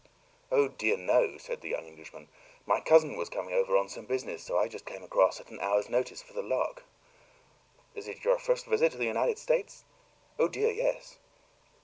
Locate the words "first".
8.39-8.65